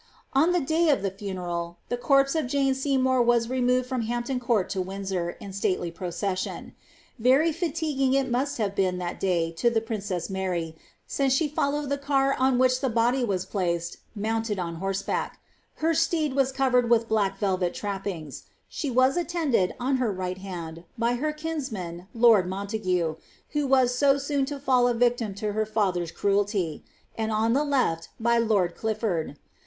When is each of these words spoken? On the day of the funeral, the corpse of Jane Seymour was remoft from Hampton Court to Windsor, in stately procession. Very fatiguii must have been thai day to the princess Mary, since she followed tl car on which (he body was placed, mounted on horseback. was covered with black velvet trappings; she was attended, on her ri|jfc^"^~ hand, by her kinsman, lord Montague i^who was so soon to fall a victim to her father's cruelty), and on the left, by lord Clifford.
On 0.33 0.51
the 0.51 0.59
day 0.59 0.89
of 0.89 1.03
the 1.03 1.11
funeral, 1.11 1.77
the 1.89 1.95
corpse 1.95 2.33
of 2.33 2.47
Jane 2.47 2.73
Seymour 2.73 3.21
was 3.21 3.45
remoft 3.49 3.85
from 3.85 4.01
Hampton 4.01 4.39
Court 4.39 4.67
to 4.71 4.81
Windsor, 4.81 5.37
in 5.39 5.53
stately 5.53 5.91
procession. 5.91 6.73
Very 7.19 7.51
fatiguii 7.51 8.23
must 8.27 8.57
have 8.57 8.73
been 8.73 8.97
thai 8.97 9.13
day 9.13 9.51
to 9.51 9.69
the 9.69 9.79
princess 9.79 10.27
Mary, 10.27 10.75
since 11.05 11.33
she 11.33 11.47
followed 11.47 11.87
tl 11.91 12.01
car 12.01 12.33
on 12.39 12.57
which 12.57 12.79
(he 12.79 12.89
body 12.89 13.23
was 13.23 13.45
placed, 13.45 13.97
mounted 14.15 14.57
on 14.57 14.77
horseback. 14.77 15.39
was 15.83 16.51
covered 16.51 16.89
with 16.89 17.07
black 17.07 17.37
velvet 17.37 17.75
trappings; 17.75 18.45
she 18.67 18.89
was 18.89 19.15
attended, 19.15 19.75
on 19.79 19.97
her 19.97 20.11
ri|jfc^"^~ 20.11 20.37
hand, 20.39 20.83
by 20.97 21.13
her 21.13 21.31
kinsman, 21.31 22.07
lord 22.15 22.47
Montague 22.47 23.17
i^who 23.53 23.67
was 23.67 23.93
so 23.95 24.17
soon 24.17 24.45
to 24.47 24.57
fall 24.59 24.87
a 24.87 24.95
victim 24.95 25.35
to 25.35 25.53
her 25.53 25.67
father's 25.67 26.09
cruelty), 26.11 26.83
and 27.15 27.31
on 27.31 27.53
the 27.53 27.63
left, 27.63 28.09
by 28.19 28.39
lord 28.39 28.73
Clifford. 28.75 29.37